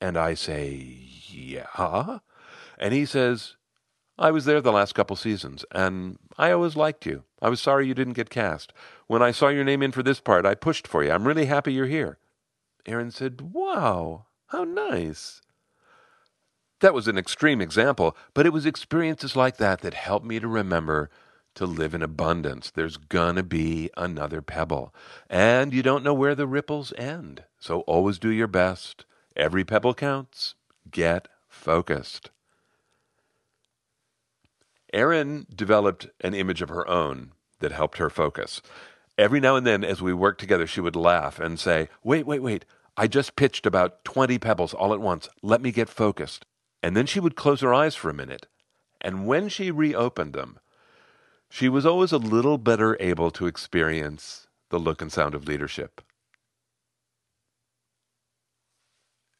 And 0.00 0.16
I 0.16 0.34
say, 0.34 0.96
Yeah. 1.30 2.18
And 2.78 2.94
he 2.94 3.04
says, 3.04 3.56
I 4.18 4.32
was 4.32 4.44
there 4.44 4.60
the 4.60 4.72
last 4.72 4.94
couple 4.94 5.14
seasons, 5.14 5.64
and 5.70 6.18
I 6.36 6.50
always 6.50 6.74
liked 6.74 7.06
you. 7.06 7.22
I 7.40 7.48
was 7.48 7.60
sorry 7.60 7.86
you 7.86 7.94
didn't 7.94 8.14
get 8.14 8.30
cast. 8.30 8.72
When 9.06 9.22
I 9.22 9.30
saw 9.30 9.46
your 9.46 9.62
name 9.62 9.80
in 9.80 9.92
for 9.92 10.02
this 10.02 10.18
part, 10.18 10.44
I 10.44 10.56
pushed 10.56 10.88
for 10.88 11.04
you. 11.04 11.12
I'm 11.12 11.26
really 11.26 11.46
happy 11.46 11.72
you're 11.72 11.86
here. 11.86 12.18
Erin 12.84 13.12
said, 13.12 13.40
Wow, 13.52 14.26
how 14.48 14.64
nice. 14.64 15.40
That 16.80 16.94
was 16.94 17.06
an 17.06 17.18
extreme 17.18 17.60
example, 17.60 18.16
but 18.34 18.46
it 18.46 18.52
was 18.52 18.66
experiences 18.66 19.36
like 19.36 19.56
that 19.56 19.80
that 19.80 19.94
helped 19.94 20.26
me 20.26 20.40
to 20.40 20.48
remember 20.48 21.10
to 21.58 21.66
live 21.66 21.92
in 21.92 22.02
abundance. 22.02 22.70
There's 22.70 22.96
gonna 22.96 23.42
be 23.42 23.90
another 23.96 24.40
pebble, 24.40 24.94
and 25.28 25.72
you 25.72 25.82
don't 25.82 26.04
know 26.04 26.14
where 26.14 26.36
the 26.36 26.46
ripples 26.46 26.92
end. 26.96 27.42
So 27.58 27.80
always 27.80 28.20
do 28.20 28.30
your 28.30 28.46
best. 28.46 29.04
Every 29.34 29.64
pebble 29.64 29.94
counts. 29.94 30.54
Get 30.88 31.26
focused. 31.48 32.30
Erin 34.92 35.46
developed 35.52 36.06
an 36.20 36.32
image 36.32 36.62
of 36.62 36.68
her 36.68 36.88
own 36.88 37.32
that 37.58 37.72
helped 37.72 37.98
her 37.98 38.08
focus. 38.08 38.62
Every 39.18 39.40
now 39.40 39.56
and 39.56 39.66
then, 39.66 39.82
as 39.82 40.00
we 40.00 40.14
worked 40.14 40.40
together, 40.40 40.66
she 40.66 40.80
would 40.80 40.94
laugh 40.94 41.40
and 41.40 41.58
say, 41.58 41.88
Wait, 42.04 42.24
wait, 42.24 42.40
wait. 42.40 42.66
I 42.96 43.08
just 43.08 43.34
pitched 43.34 43.66
about 43.66 44.04
20 44.04 44.38
pebbles 44.38 44.74
all 44.74 44.94
at 44.94 45.00
once. 45.00 45.28
Let 45.42 45.60
me 45.60 45.72
get 45.72 45.88
focused. 45.88 46.46
And 46.84 46.96
then 46.96 47.06
she 47.06 47.18
would 47.18 47.34
close 47.34 47.62
her 47.62 47.74
eyes 47.74 47.96
for 47.96 48.10
a 48.10 48.14
minute. 48.14 48.46
And 49.00 49.26
when 49.26 49.48
she 49.48 49.72
reopened 49.72 50.34
them, 50.34 50.60
she 51.48 51.68
was 51.68 51.86
always 51.86 52.12
a 52.12 52.18
little 52.18 52.58
better 52.58 52.96
able 53.00 53.30
to 53.32 53.46
experience 53.46 54.46
the 54.70 54.78
look 54.78 55.00
and 55.00 55.12
sound 55.12 55.34
of 55.34 55.46
leadership. 55.46 56.00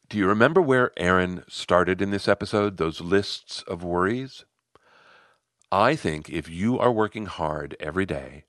Do 0.09 0.17
you 0.17 0.27
remember 0.27 0.63
where 0.63 0.93
Erin 0.97 1.45
started 1.49 2.01
in 2.01 2.11
this 2.11 2.29
episode? 2.29 2.79
Those 2.79 3.03
lists 3.03 3.63
of 3.63 3.85
worries? 3.85 4.47
I 5.71 5.97
think 5.97 6.31
if 6.31 6.49
you 6.49 6.79
are 6.79 6.91
working 6.91 7.27
hard 7.27 7.77
every 7.79 8.07
day, 8.07 8.45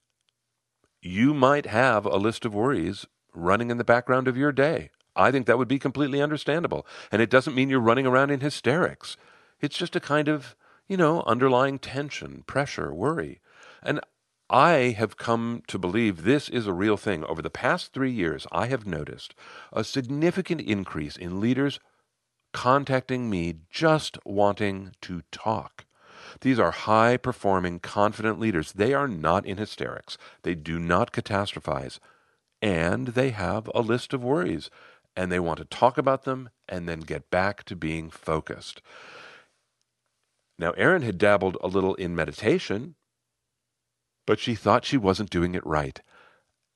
you 1.02 1.34
might 1.34 1.66
have 1.66 2.06
a 2.06 2.16
list 2.16 2.46
of 2.46 2.54
worries 2.54 3.06
running 3.34 3.72
in 3.72 3.78
the 3.78 3.84
background 3.84 4.30
of 4.30 4.38
your 4.38 4.54
day. 4.54 4.90
I 5.18 5.32
think 5.32 5.48
that 5.48 5.58
would 5.58 5.68
be 5.68 5.80
completely 5.80 6.22
understandable. 6.22 6.88
And 7.12 7.22
it 7.22 7.30
doesn't 7.30 7.56
mean 7.56 7.70
you're 7.70 7.82
running 7.82 8.08
around 8.08 8.32
in 8.32 8.40
hysterics. 8.40 9.18
It's 9.60 9.78
just 9.78 9.98
a 9.98 10.00
kind 10.00 10.30
of, 10.30 10.56
you 10.88 10.96
know, 10.96 11.24
underlying 11.24 11.78
tension, 11.78 12.44
pressure, 12.48 12.94
worry. 12.94 13.42
And 13.84 14.00
I 14.50 14.96
have 14.98 15.18
come 15.18 15.64
to 15.68 15.78
believe 15.80 16.24
this 16.24 16.50
is 16.50 16.68
a 16.68 16.74
real 16.74 16.98
thing. 16.98 17.24
Over 17.26 17.42
the 17.42 17.50
past 17.50 17.94
three 17.94 18.12
years, 18.12 18.48
I 18.52 18.68
have 18.68 18.86
noticed 18.88 19.36
a 19.72 19.84
significant 19.84 20.62
increase 20.62 21.18
in 21.18 21.40
leaders 21.40 21.80
contacting 22.54 23.30
me 23.30 23.56
just 23.70 24.18
wanting 24.26 24.92
to 25.02 25.22
talk. 25.32 25.86
These 26.42 26.60
are 26.60 26.72
high 26.72 27.18
performing, 27.18 27.80
confident 27.80 28.40
leaders. 28.40 28.74
They 28.74 28.94
are 28.94 29.08
not 29.08 29.46
in 29.46 29.58
hysterics. 29.58 30.18
They 30.44 30.56
do 30.56 30.80
not 30.80 31.12
catastrophize. 31.14 32.00
and 32.62 33.10
they 33.10 33.32
have 33.32 33.70
a 33.74 33.82
list 33.82 34.14
of 34.14 34.24
worries 34.24 34.70
and 35.16 35.32
they 35.32 35.40
want 35.40 35.60
to 35.60 35.66
talk 35.66 35.98
about 35.98 36.24
them 36.24 36.50
and 36.68 36.88
then 36.88 37.02
get 37.02 37.30
back 37.30 37.64
to 37.66 37.76
being 37.76 38.10
focused. 38.10 38.82
Now, 40.58 40.72
Erin 40.72 41.04
had 41.04 41.18
dabbled 41.18 41.58
a 41.62 41.68
little 41.68 41.96
in 41.96 42.16
meditation, 42.16 42.96
but 44.30 44.40
she 44.40 44.54
thought 44.54 44.86
she 44.86 44.96
wasn't 44.96 45.32
doing 45.32 45.56
it 45.56 45.66
right. 45.66 46.04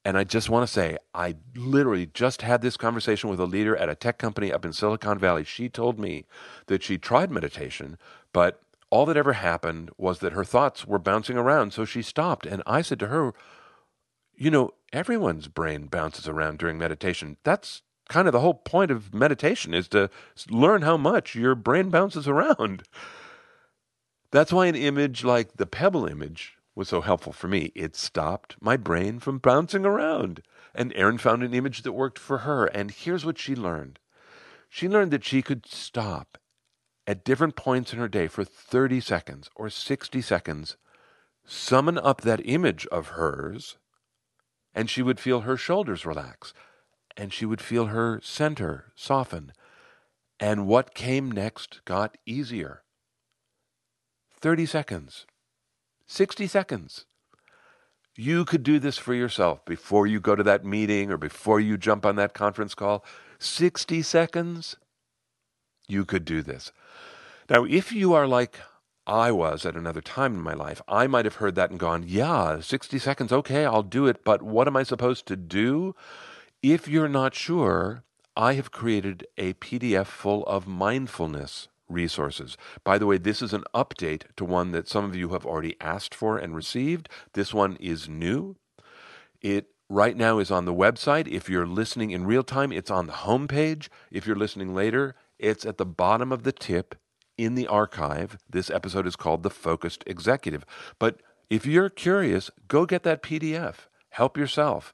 And 0.03 0.17
I 0.17 0.23
just 0.23 0.49
want 0.49 0.67
to 0.67 0.73
say, 0.73 0.97
I 1.13 1.35
literally 1.55 2.07
just 2.07 2.41
had 2.41 2.63
this 2.63 2.77
conversation 2.77 3.29
with 3.29 3.39
a 3.39 3.45
leader 3.45 3.77
at 3.77 3.89
a 3.89 3.93
tech 3.93 4.17
company 4.17 4.51
up 4.51 4.65
in 4.65 4.73
Silicon 4.73 5.19
Valley. 5.19 5.43
She 5.43 5.69
told 5.69 5.99
me 5.99 6.25
that 6.65 6.81
she 6.81 6.97
tried 6.97 7.29
meditation, 7.29 7.99
but 8.31 8.59
all 8.89 9.05
that 9.05 9.17
ever 9.17 9.33
happened 9.33 9.91
was 9.99 10.17
that 10.17 10.33
her 10.33 10.43
thoughts 10.43 10.87
were 10.87 10.97
bouncing 10.97 11.37
around, 11.37 11.73
so 11.73 11.85
she 11.85 12.01
stopped. 12.01 12.47
And 12.47 12.63
I 12.65 12.81
said 12.81 12.99
to 13.01 13.07
her, 13.09 13.35
You 14.35 14.49
know, 14.49 14.71
everyone's 14.91 15.47
brain 15.47 15.85
bounces 15.85 16.27
around 16.27 16.57
during 16.57 16.79
meditation. 16.79 17.37
That's 17.43 17.83
kind 18.09 18.27
of 18.27 18.31
the 18.31 18.39
whole 18.39 18.55
point 18.55 18.89
of 18.89 19.13
meditation 19.13 19.75
is 19.75 19.87
to 19.89 20.09
learn 20.49 20.81
how 20.81 20.97
much 20.97 21.35
your 21.35 21.53
brain 21.53 21.91
bounces 21.91 22.27
around. 22.27 22.81
That's 24.31 24.51
why 24.51 24.65
an 24.65 24.75
image 24.75 25.23
like 25.23 25.57
the 25.57 25.67
pebble 25.67 26.07
image 26.07 26.57
was 26.75 26.89
so 26.89 27.01
helpful 27.01 27.33
for 27.33 27.47
me. 27.47 27.71
It 27.75 27.95
stopped 27.95 28.55
my 28.59 28.77
brain 28.77 29.19
from 29.19 29.37
bouncing 29.37 29.85
around. 29.85 30.41
And 30.73 30.91
Erin 30.95 31.19
found 31.19 31.43
an 31.43 31.53
image 31.53 31.83
that 31.83 31.93
worked 31.93 32.17
for 32.17 32.39
her. 32.39 32.65
And 32.65 32.91
here's 32.91 33.25
what 33.25 33.37
she 33.37 33.55
learned 33.55 33.99
she 34.69 34.89
learned 34.89 35.11
that 35.11 35.23
she 35.23 35.43
could 35.43 35.67
stop 35.67 36.39
at 37.05 37.23
different 37.23 37.55
points 37.55 37.93
in 37.93 37.99
her 37.99 38.07
day 38.07 38.27
for 38.27 38.43
30 38.43 39.01
seconds 39.01 39.47
or 39.55 39.69
60 39.69 40.19
seconds, 40.19 40.77
summon 41.45 41.99
up 41.99 42.21
that 42.21 42.41
image 42.43 42.87
of 42.87 43.09
hers, 43.09 43.77
and 44.73 44.89
she 44.89 45.03
would 45.03 45.19
feel 45.19 45.41
her 45.41 45.57
shoulders 45.57 46.07
relax, 46.07 46.55
and 47.15 47.31
she 47.31 47.45
would 47.45 47.61
feel 47.61 47.87
her 47.87 48.19
center 48.23 48.91
soften. 48.95 49.51
And 50.39 50.65
what 50.65 50.95
came 50.95 51.31
next 51.31 51.81
got 51.85 52.17
easier. 52.25 52.81
30 54.39 54.65
seconds. 54.65 55.25
60 56.13 56.45
seconds. 56.45 57.05
You 58.15 58.45
could 58.45 58.61
do 58.61 58.77
this 58.77 58.99
for 58.99 59.15
yourself 59.15 59.65
before 59.65 60.05
you 60.05 60.19
go 60.19 60.35
to 60.35 60.43
that 60.43 60.63
meeting 60.63 61.09
or 61.09 61.17
before 61.17 61.59
you 61.59 61.75
jump 61.75 62.05
on 62.05 62.17
that 62.17 62.35
conference 62.35 62.75
call. 62.75 63.03
60 63.39 64.03
seconds. 64.03 64.75
You 65.87 66.05
could 66.05 66.23
do 66.23 66.43
this. 66.43 66.71
Now, 67.49 67.63
if 67.63 67.91
you 67.91 68.13
are 68.13 68.27
like 68.27 68.59
I 69.07 69.31
was 69.31 69.65
at 69.65 69.75
another 69.75 70.01
time 70.01 70.35
in 70.35 70.41
my 70.41 70.53
life, 70.53 70.83
I 70.87 71.07
might 71.07 71.25
have 71.25 71.37
heard 71.37 71.55
that 71.55 71.71
and 71.71 71.79
gone, 71.79 72.03
yeah, 72.05 72.59
60 72.59 72.99
seconds, 72.99 73.31
okay, 73.31 73.65
I'll 73.65 73.81
do 73.81 74.05
it, 74.05 74.23
but 74.23 74.43
what 74.43 74.67
am 74.67 74.77
I 74.77 74.83
supposed 74.83 75.25
to 75.25 75.35
do? 75.35 75.95
If 76.61 76.87
you're 76.87 77.09
not 77.09 77.33
sure, 77.33 78.03
I 78.37 78.53
have 78.53 78.71
created 78.71 79.25
a 79.35 79.53
PDF 79.53 80.05
full 80.05 80.43
of 80.43 80.67
mindfulness 80.67 81.69
resources. 81.89 82.57
By 82.83 82.97
the 82.97 83.05
way, 83.05 83.17
this 83.17 83.41
is 83.41 83.53
an 83.53 83.63
update 83.73 84.23
to 84.37 84.45
one 84.45 84.71
that 84.71 84.87
some 84.87 85.05
of 85.05 85.15
you 85.15 85.29
have 85.29 85.45
already 85.45 85.75
asked 85.81 86.15
for 86.15 86.37
and 86.37 86.55
received. 86.55 87.09
This 87.33 87.53
one 87.53 87.77
is 87.79 88.09
new. 88.09 88.55
It 89.41 89.67
right 89.89 90.15
now 90.17 90.39
is 90.39 90.51
on 90.51 90.65
the 90.65 90.73
website. 90.73 91.27
If 91.27 91.49
you're 91.49 91.67
listening 91.67 92.11
in 92.11 92.25
real 92.25 92.43
time, 92.43 92.71
it's 92.71 92.91
on 92.91 93.07
the 93.07 93.13
homepage. 93.13 93.89
If 94.11 94.25
you're 94.25 94.35
listening 94.35 94.73
later, 94.73 95.15
it's 95.37 95.65
at 95.65 95.77
the 95.77 95.85
bottom 95.85 96.31
of 96.31 96.43
the 96.43 96.51
tip 96.51 96.95
in 97.37 97.55
the 97.55 97.67
archive. 97.67 98.37
This 98.49 98.69
episode 98.69 99.07
is 99.07 99.15
called 99.15 99.43
The 99.43 99.49
Focused 99.49 100.03
Executive. 100.07 100.65
But 100.99 101.21
if 101.49 101.65
you're 101.65 101.89
curious, 101.89 102.49
go 102.67 102.85
get 102.85 103.03
that 103.03 103.21
PDF. 103.21 103.87
Help 104.09 104.37
yourself. 104.37 104.93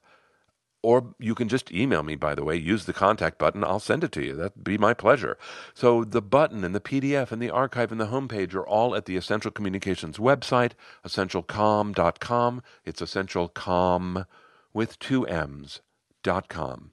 Or 0.82 1.14
you 1.18 1.34
can 1.34 1.48
just 1.48 1.70
email 1.72 2.02
me, 2.02 2.16
by 2.16 2.34
the 2.34 2.42
way. 2.42 2.56
Use 2.56 2.86
the 2.86 2.94
contact 2.94 3.38
button. 3.38 3.62
I'll 3.62 3.80
send 3.80 4.02
it 4.02 4.12
to 4.12 4.24
you. 4.24 4.34
That'd 4.34 4.64
be 4.64 4.78
my 4.78 4.94
pleasure. 4.94 5.36
So 5.74 6.04
the 6.04 6.22
button 6.22 6.64
and 6.64 6.74
the 6.74 6.80
PDF 6.80 7.32
and 7.32 7.42
the 7.42 7.50
archive 7.50 7.92
and 7.92 8.00
the 8.00 8.06
homepage 8.06 8.54
are 8.54 8.66
all 8.66 8.94
at 8.94 9.04
the 9.04 9.16
Essential 9.16 9.50
Communications 9.50 10.16
website, 10.16 10.72
essentialcomm.com 11.06 12.62
It's 12.84 13.02
essentialcomm 13.02 14.26
with 14.72 14.98
two 14.98 15.26
M's 15.26 15.80
dot 16.22 16.48
com. 16.48 16.92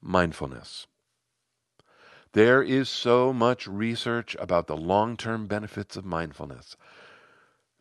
Mindfulness. 0.00 0.86
There 2.32 2.62
is 2.62 2.88
so 2.88 3.32
much 3.32 3.66
research 3.66 4.36
about 4.38 4.66
the 4.66 4.76
long 4.76 5.16
term 5.16 5.46
benefits 5.46 5.96
of 5.96 6.04
mindfulness. 6.04 6.76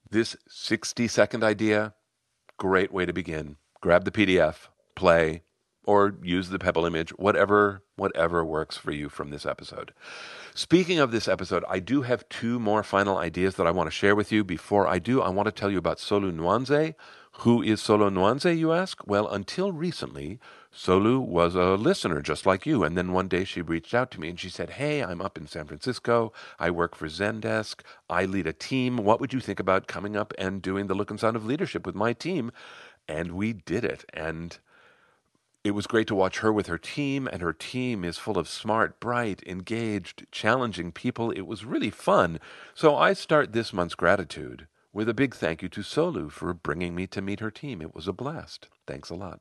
This 0.10 0.38
60 0.48 1.08
second 1.08 1.44
idea, 1.44 1.94
great 2.58 2.92
way 2.92 3.06
to 3.06 3.14
begin. 3.14 3.58
Grab 3.82 4.06
the 4.06 4.12
PDF, 4.12 4.70
play, 4.96 5.44
or 5.86 6.16
use 6.24 6.50
the 6.50 6.60
Pebble 6.60 6.86
image, 6.86 7.12
whatever 7.12 7.84
whatever 7.96 8.44
works 8.44 8.76
for 8.76 8.92
you 8.92 9.08
from 9.08 9.30
this 9.30 9.46
episode. 9.46 9.94
Speaking 10.54 11.00
of 11.00 11.12
this 11.12 11.28
episode, 11.28 11.64
I 11.70 11.80
do 11.80 12.02
have 12.02 12.28
two 12.30 12.60
more 12.60 12.84
final 12.84 13.18
ideas 13.18 13.56
that 13.56 13.68
I 13.68 13.72
want 13.72 13.88
to 13.88 13.96
share 13.96 14.16
with 14.16 14.32
you. 14.32 14.44
Before 14.44 14.88
I 14.88 15.00
do, 15.00 15.22
I 15.22 15.30
want 15.30 15.48
to 15.48 15.52
tell 15.52 15.72
you 15.72 15.78
about 15.78 15.98
Solu 15.98 16.34
Nwanze. 16.34 16.96
Who 17.40 17.62
is 17.62 17.82
Solu 17.82 18.10
Nwanze, 18.10 18.58
you 18.58 18.72
ask? 18.72 19.06
Well, 19.06 19.28
until 19.28 19.74
recently, 19.74 20.40
Solu 20.74 21.20
was 21.20 21.56
a 21.56 21.76
listener 21.76 22.22
just 22.22 22.46
like 22.46 22.66
you. 22.66 22.84
And 22.84 22.98
then 22.98 23.12
one 23.12 23.28
day 23.28 23.44
she 23.44 23.62
reached 23.62 23.94
out 23.94 24.12
to 24.12 24.22
me 24.22 24.30
and 24.30 24.40
she 24.40 24.50
said, 24.50 24.72
Hey, 24.72 25.04
I'm 25.04 25.22
up 25.22 25.38
in 25.38 25.48
San 25.48 25.66
Francisco. 25.68 26.32
I 26.60 26.72
work 26.72 26.96
for 26.96 27.08
Zendesk. 27.08 27.82
I 28.10 28.26
lead 28.26 28.48
a 28.48 28.54
team. 28.54 28.98
What 28.98 29.20
would 29.20 29.34
you 29.34 29.40
think 29.42 29.60
about 29.60 29.88
coming 29.88 30.16
up 30.16 30.34
and 30.38 30.62
doing 30.62 30.88
the 30.88 30.96
look 30.96 31.12
and 31.12 31.20
sound 31.20 31.36
of 31.36 31.46
leadership 31.46 31.86
with 31.86 31.96
my 31.96 32.14
team? 32.14 32.52
And 33.08 33.34
we 33.34 33.54
did 33.54 33.84
it. 33.84 34.06
And 34.14 34.58
it 35.66 35.72
was 35.72 35.88
great 35.88 36.06
to 36.06 36.14
watch 36.14 36.40
her 36.40 36.54
with 36.54 36.68
her 36.68 36.78
team, 36.78 37.28
and 37.28 37.42
her 37.42 37.52
team 37.52 38.06
is 38.06 38.20
full 38.20 38.38
of 38.38 38.48
smart, 38.48 39.00
bright, 39.00 39.42
engaged, 39.48 40.28
challenging 40.32 40.92
people. 40.92 41.32
It 41.32 41.48
was 41.48 41.66
really 41.66 41.90
fun. 41.90 42.40
So 42.76 42.96
I 42.96 43.14
start 43.14 43.52
this 43.52 43.74
month's 43.74 43.96
gratitude 43.96 44.68
with 44.94 45.10
a 45.10 45.14
big 45.16 45.34
thank 45.34 45.64
you 45.64 45.70
to 45.70 45.82
Solu 45.82 46.30
for 46.30 46.54
bringing 46.54 46.94
me 46.94 47.08
to 47.08 47.20
meet 47.20 47.40
her 47.40 47.50
team. 47.50 47.82
It 47.82 47.96
was 47.96 48.08
a 48.08 48.14
blast. 48.14 48.70
Thanks 48.86 49.10
a 49.10 49.16
lot. 49.16 49.40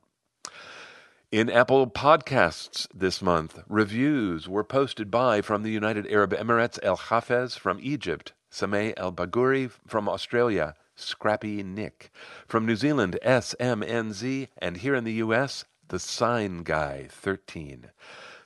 In 1.31 1.47
Apple 1.47 1.85
Podcasts 1.85 2.87
this 2.91 3.21
month, 3.21 3.59
reviews 3.69 4.49
were 4.49 4.63
posted 4.63 5.11
by 5.11 5.41
from 5.41 5.61
the 5.61 5.71
United 5.71 6.07
Arab 6.07 6.31
Emirates 6.33 6.79
El 6.81 6.97
Hafez, 6.97 7.55
from 7.55 7.77
Egypt, 7.83 8.33
Sameh 8.51 8.95
El 8.97 9.13
Baguri, 9.13 9.69
from 9.85 10.09
Australia, 10.09 10.73
Scrappy 10.95 11.61
Nick, 11.61 12.09
from 12.47 12.65
New 12.65 12.75
Zealand, 12.75 13.19
SMNZ, 13.23 14.47
and 14.57 14.77
here 14.77 14.95
in 14.95 15.03
the 15.03 15.13
U.S., 15.13 15.65
the 15.89 15.99
Sign 15.99 16.63
Guy 16.63 17.07
13. 17.09 17.91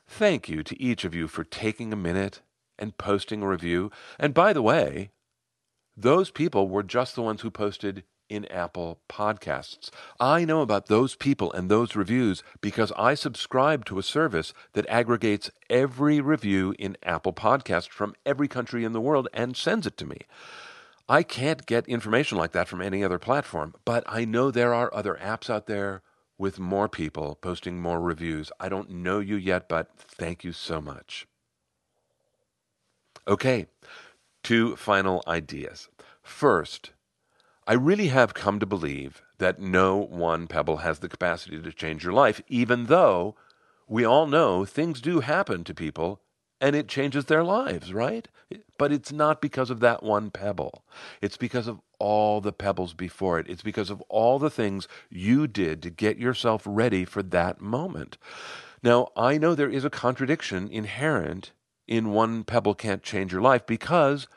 Thank 0.07 0.49
you 0.49 0.63
to 0.63 0.81
each 0.81 1.05
of 1.05 1.15
you 1.15 1.27
for 1.27 1.43
taking 1.43 1.93
a 1.93 1.97
minute 1.97 2.41
and 2.77 2.97
posting 2.97 3.41
a 3.41 3.47
review. 3.47 3.91
And 4.17 4.33
by 4.33 4.53
the 4.53 4.61
way, 4.61 5.11
those 5.95 6.31
people 6.31 6.67
were 6.67 6.83
just 6.83 7.15
the 7.15 7.21
ones 7.21 7.41
who 7.41 7.51
posted 7.51 8.03
in 8.29 8.45
Apple 8.45 8.99
Podcasts. 9.09 9.89
I 10.19 10.45
know 10.45 10.61
about 10.61 10.87
those 10.87 11.15
people 11.15 11.51
and 11.51 11.69
those 11.69 11.95
reviews 11.95 12.43
because 12.61 12.91
I 12.95 13.15
subscribe 13.15 13.85
to 13.85 13.99
a 13.99 14.03
service 14.03 14.53
that 14.73 14.87
aggregates 14.87 15.49
every 15.69 16.21
review 16.21 16.75
in 16.77 16.95
Apple 17.03 17.33
Podcasts 17.33 17.89
from 17.89 18.15
every 18.25 18.47
country 18.47 18.83
in 18.83 18.93
the 18.93 19.01
world 19.01 19.27
and 19.33 19.57
sends 19.57 19.87
it 19.87 19.97
to 19.97 20.05
me. 20.05 20.19
I 21.07 21.23
can't 21.23 21.65
get 21.65 21.87
information 21.87 22.37
like 22.37 22.51
that 22.51 22.67
from 22.67 22.81
any 22.81 23.03
other 23.03 23.17
platform, 23.17 23.73
but 23.83 24.03
I 24.05 24.25
know 24.25 24.51
there 24.51 24.75
are 24.75 24.93
other 24.93 25.17
apps 25.19 25.49
out 25.49 25.65
there 25.65 26.03
with 26.39 26.57
more 26.57 26.87
people 26.87 27.35
posting 27.35 27.79
more 27.79 28.01
reviews. 28.01 28.51
I 28.59 28.69
don't 28.69 28.89
know 28.89 29.19
you 29.19 29.35
yet, 29.35 29.69
but 29.69 29.91
thank 29.95 30.43
you 30.43 30.53
so 30.53 30.81
much. 30.81 31.27
Okay, 33.27 33.67
two 34.41 34.75
final 34.75 35.21
ideas. 35.27 35.89
First, 36.23 36.91
I 37.67 37.73
really 37.73 38.07
have 38.07 38.33
come 38.33 38.59
to 38.59 38.65
believe 38.65 39.21
that 39.37 39.59
no 39.59 39.97
one 39.97 40.47
pebble 40.47 40.77
has 40.77 40.99
the 40.99 41.09
capacity 41.09 41.61
to 41.61 41.71
change 41.71 42.03
your 42.03 42.13
life, 42.13 42.41
even 42.47 42.85
though 42.85 43.35
we 43.87 44.05
all 44.05 44.25
know 44.25 44.65
things 44.65 45.01
do 45.01 45.19
happen 45.19 45.63
to 45.65 45.73
people 45.73 46.21
and 46.61 46.75
it 46.75 46.87
changes 46.87 47.25
their 47.25 47.43
lives, 47.43 47.93
right? 47.93 48.27
But 48.79 48.91
it's 48.93 49.11
not 49.11 49.41
because 49.41 49.69
of 49.69 49.81
that 49.81 50.01
one 50.01 50.31
pebble. 50.31 50.83
It's 51.21 51.37
because 51.37 51.67
of 51.67 51.81
all 51.99 52.39
the 52.39 52.53
pebbles 52.53 52.93
before 52.93 53.37
it. 53.37 53.47
It's 53.49 53.61
because 53.61 53.89
of 53.89 54.01
all 54.09 54.39
the 54.39 54.49
things 54.49 54.87
you 55.09 55.47
did 55.47 55.83
to 55.83 55.89
get 55.89 56.17
yourself 56.17 56.63
ready 56.65 57.05
for 57.05 57.21
that 57.21 57.59
moment. 57.61 58.17
Now, 58.81 59.09
I 59.17 59.37
know 59.37 59.53
there 59.53 59.69
is 59.69 59.83
a 59.83 59.89
contradiction 59.89 60.69
inherent 60.69 61.51
in 61.87 62.11
one 62.11 62.45
pebble 62.45 62.73
can't 62.73 63.03
change 63.03 63.33
your 63.33 63.41
life 63.41 63.65
because 63.67 64.27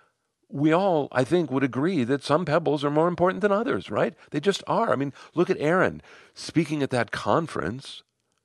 we 0.48 0.72
all, 0.72 1.08
I 1.12 1.22
think, 1.22 1.50
would 1.50 1.62
agree 1.62 2.02
that 2.02 2.24
some 2.24 2.44
pebbles 2.44 2.82
are 2.82 2.90
more 2.90 3.06
important 3.08 3.42
than 3.42 3.52
others, 3.52 3.90
right? 3.90 4.14
They 4.32 4.40
just 4.40 4.64
are. 4.66 4.92
I 4.92 4.96
mean, 4.96 5.12
look 5.34 5.50
at 5.50 5.60
Erin 5.60 6.02
speaking 6.34 6.82
at 6.82 6.90
that 6.90 7.12
conference 7.12 8.02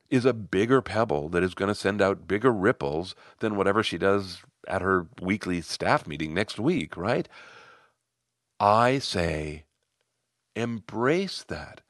is 0.09 0.25
a 0.25 0.33
bigger 0.33 0.81
pebble 0.81 1.27
that 1.29 1.43
is 1.43 1.53
going 1.53 1.67
to 1.67 1.75
send 1.75 2.01
out 2.01 2.27
bigger 2.27 2.51
ripples 2.51 3.15
than 3.39 3.57
whatever 3.57 3.81
she 3.81 3.97
does 3.97 4.43
at 4.67 4.81
her 4.81 5.07
weekly 5.21 5.61
staff 5.61 6.07
meeting 6.07 6.33
next 6.33 6.59
week, 6.59 6.95
right? 6.97 7.27
I 8.59 8.99
say, 8.99 9.65
embrace 10.55 11.43
that. 11.47 11.81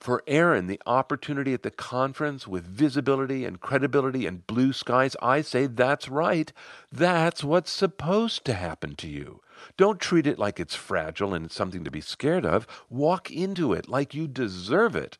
For 0.00 0.22
Erin, 0.28 0.68
the 0.68 0.80
opportunity 0.86 1.52
at 1.54 1.64
the 1.64 1.72
conference 1.72 2.46
with 2.46 2.64
visibility 2.64 3.44
and 3.44 3.60
credibility 3.60 4.26
and 4.26 4.46
blue 4.46 4.72
skies, 4.72 5.16
I 5.20 5.40
say 5.40 5.66
that's 5.66 6.08
right. 6.08 6.52
That's 6.92 7.42
what's 7.42 7.72
supposed 7.72 8.44
to 8.44 8.54
happen 8.54 8.94
to 8.94 9.08
you. 9.08 9.40
Don't 9.76 9.98
treat 9.98 10.28
it 10.28 10.38
like 10.38 10.60
it's 10.60 10.76
fragile 10.76 11.34
and 11.34 11.50
something 11.50 11.82
to 11.82 11.90
be 11.90 12.00
scared 12.00 12.46
of. 12.46 12.64
Walk 12.88 13.28
into 13.32 13.72
it 13.72 13.88
like 13.88 14.14
you 14.14 14.28
deserve 14.28 14.94
it. 14.94 15.18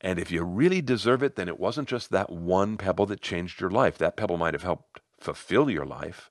And 0.00 0.18
if 0.18 0.32
you 0.32 0.42
really 0.42 0.82
deserve 0.82 1.22
it, 1.22 1.36
then 1.36 1.46
it 1.46 1.60
wasn't 1.60 1.88
just 1.88 2.10
that 2.10 2.30
one 2.30 2.76
pebble 2.76 3.06
that 3.06 3.20
changed 3.20 3.60
your 3.60 3.70
life. 3.70 3.96
That 3.98 4.16
pebble 4.16 4.38
might 4.38 4.54
have 4.54 4.64
helped 4.64 5.00
fulfill 5.20 5.70
your 5.70 5.86
life, 5.86 6.30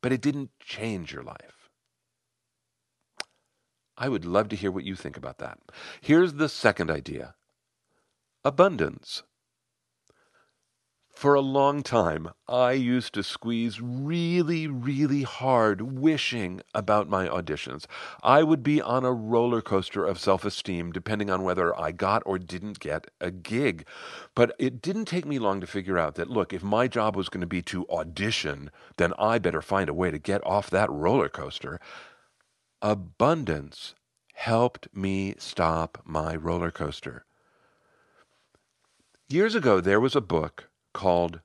but 0.00 0.12
it 0.12 0.20
didn't 0.20 0.50
change 0.60 1.12
your 1.12 1.22
life. 1.22 1.70
I 3.96 4.08
would 4.08 4.24
love 4.24 4.48
to 4.50 4.56
hear 4.56 4.70
what 4.70 4.84
you 4.84 4.94
think 4.94 5.16
about 5.16 5.38
that. 5.38 5.58
Here's 6.00 6.34
the 6.34 6.48
second 6.48 6.90
idea 6.90 7.34
abundance. 8.44 9.24
For 11.18 11.34
a 11.34 11.40
long 11.40 11.82
time, 11.82 12.28
I 12.46 12.70
used 12.74 13.12
to 13.14 13.24
squeeze 13.24 13.80
really, 13.80 14.68
really 14.68 15.24
hard, 15.24 15.80
wishing 15.80 16.60
about 16.72 17.08
my 17.08 17.26
auditions. 17.26 17.86
I 18.22 18.44
would 18.44 18.62
be 18.62 18.80
on 18.80 19.04
a 19.04 19.12
roller 19.12 19.60
coaster 19.60 20.04
of 20.04 20.20
self 20.20 20.44
esteem 20.44 20.92
depending 20.92 21.28
on 21.28 21.42
whether 21.42 21.76
I 21.76 21.90
got 21.90 22.22
or 22.24 22.38
didn't 22.38 22.78
get 22.78 23.08
a 23.20 23.32
gig. 23.32 23.84
But 24.36 24.54
it 24.60 24.80
didn't 24.80 25.06
take 25.06 25.26
me 25.26 25.40
long 25.40 25.60
to 25.60 25.66
figure 25.66 25.98
out 25.98 26.14
that, 26.14 26.30
look, 26.30 26.52
if 26.52 26.62
my 26.62 26.86
job 26.86 27.16
was 27.16 27.28
going 27.28 27.40
to 27.40 27.48
be 27.48 27.62
to 27.62 27.84
audition, 27.88 28.70
then 28.96 29.12
I 29.18 29.40
better 29.40 29.60
find 29.60 29.88
a 29.88 29.94
way 29.94 30.12
to 30.12 30.20
get 30.20 30.46
off 30.46 30.70
that 30.70 30.88
roller 30.88 31.28
coaster. 31.28 31.80
Abundance 32.80 33.96
helped 34.34 34.86
me 34.94 35.34
stop 35.38 36.00
my 36.04 36.36
roller 36.36 36.70
coaster. 36.70 37.24
Years 39.28 39.56
ago, 39.56 39.80
there 39.80 39.98
was 39.98 40.14
a 40.14 40.20
book 40.20 40.68
called 40.92 41.40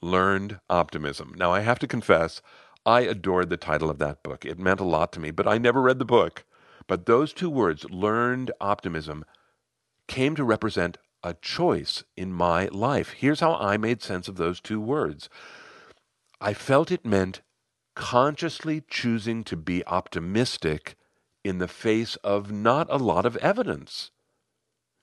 Learned 0.00 0.60
Optimism. 0.68 1.34
Now, 1.36 1.52
I 1.52 1.60
have 1.60 1.78
to 1.80 1.86
confess, 1.86 2.42
I 2.86 3.00
adored 3.00 3.50
the 3.50 3.56
title 3.56 3.90
of 3.90 3.98
that 3.98 4.22
book. 4.22 4.44
It 4.44 4.58
meant 4.58 4.80
a 4.80 4.84
lot 4.84 5.12
to 5.12 5.20
me, 5.20 5.30
but 5.30 5.48
I 5.48 5.58
never 5.58 5.80
read 5.80 5.98
the 5.98 6.04
book. 6.04 6.44
But 6.86 7.06
those 7.06 7.32
two 7.32 7.48
words, 7.48 7.88
learned 7.90 8.50
optimism, 8.60 9.24
came 10.06 10.36
to 10.36 10.44
represent 10.44 10.98
a 11.22 11.34
choice 11.34 12.04
in 12.16 12.32
my 12.32 12.66
life. 12.66 13.10
Here's 13.10 13.40
how 13.40 13.54
I 13.54 13.78
made 13.78 14.02
sense 14.02 14.28
of 14.28 14.36
those 14.36 14.60
two 14.60 14.80
words 14.80 15.30
I 16.40 16.52
felt 16.52 16.92
it 16.92 17.06
meant 17.06 17.40
consciously 17.96 18.82
choosing 18.86 19.44
to 19.44 19.56
be 19.56 19.86
optimistic 19.86 20.96
in 21.42 21.58
the 21.58 21.68
face 21.68 22.16
of 22.16 22.50
not 22.50 22.86
a 22.90 22.98
lot 22.98 23.24
of 23.24 23.36
evidence. 23.38 24.10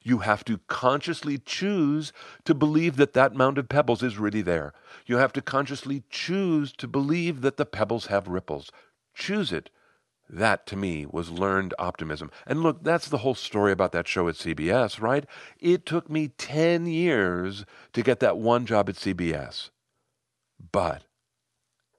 You 0.04 0.20
have 0.20 0.44
to 0.46 0.60
consciously 0.68 1.38
choose 1.38 2.12
to 2.46 2.54
believe 2.54 2.96
that 2.98 3.14
that 3.14 3.36
mound 3.36 3.58
of 3.58 3.70
pebbles 3.70 4.02
is 4.02 4.18
really 4.18 4.42
there. 4.42 4.74
You 5.06 5.18
have 5.18 5.34
to 5.34 5.42
consciously 5.42 6.04
choose 6.10 6.74
to 6.74 6.88
believe 6.88 7.42
that 7.42 7.58
the 7.58 7.66
pebbles 7.66 8.08
have 8.08 8.28
ripples. 8.28 8.72
Choose 9.14 9.52
it. 9.52 9.70
That 10.28 10.66
to 10.68 10.78
me 10.78 11.06
was 11.06 11.30
learned 11.30 11.74
optimism. 11.78 12.32
And 12.48 12.64
look, 12.64 12.84
that's 12.84 13.10
the 13.10 13.20
whole 13.20 13.36
story 13.36 13.72
about 13.72 13.92
that 13.92 14.08
show 14.08 14.28
at 14.30 14.36
CBS, 14.36 15.02
right? 15.02 15.26
It 15.60 15.86
took 15.86 16.10
me 16.10 16.30
10 16.30 16.86
years 16.86 17.66
to 17.94 18.02
get 18.02 18.22
that 18.22 18.38
one 18.38 18.66
job 18.66 18.88
at 18.90 18.96
CBS. 18.96 19.70
But 20.72 21.04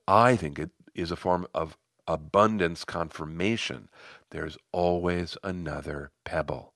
I 0.09 0.35
think 0.35 0.59
it 0.59 0.71
is 0.95 1.11
a 1.11 1.17
form 1.17 1.47
of 1.55 1.77
abundance 2.09 2.85
confirmation. 2.85 3.89
There's 4.31 4.59
always 4.73 5.37
another 5.45 6.11
pebble. 6.25 6.72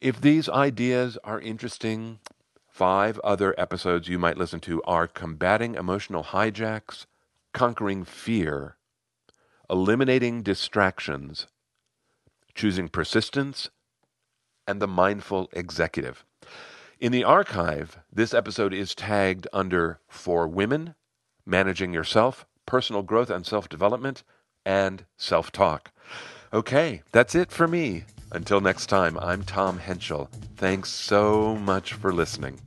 If 0.00 0.20
these 0.20 0.48
ideas 0.48 1.16
are 1.24 1.40
interesting, 1.40 2.18
five 2.68 3.18
other 3.20 3.54
episodes 3.58 4.08
you 4.08 4.18
might 4.18 4.36
listen 4.36 4.60
to 4.60 4.82
are 4.82 5.08
Combating 5.08 5.74
Emotional 5.74 6.22
Hijacks, 6.22 7.06
Conquering 7.54 8.04
Fear, 8.04 8.76
Eliminating 9.70 10.42
Distractions, 10.42 11.46
Choosing 12.54 12.88
Persistence, 12.88 13.70
and 14.66 14.82
The 14.82 14.86
Mindful 14.86 15.48
Executive. 15.54 16.26
In 17.00 17.10
the 17.10 17.24
archive, 17.24 17.98
this 18.12 18.34
episode 18.34 18.74
is 18.74 18.94
tagged 18.94 19.48
under 19.50 20.00
For 20.08 20.46
Women, 20.46 20.94
Managing 21.46 21.94
Yourself, 21.94 22.44
Personal 22.66 23.02
Growth 23.02 23.30
and 23.30 23.46
Self 23.46 23.66
Development, 23.66 24.22
and 24.62 25.06
Self 25.16 25.50
Talk. 25.50 25.90
Okay, 26.52 27.02
that's 27.12 27.34
it 27.34 27.50
for 27.50 27.66
me. 27.66 28.04
Until 28.32 28.60
next 28.60 28.86
time, 28.86 29.18
I'm 29.18 29.44
Tom 29.44 29.78
Henschel. 29.78 30.28
Thanks 30.56 30.90
so 30.90 31.56
much 31.56 31.92
for 31.92 32.12
listening. 32.12 32.58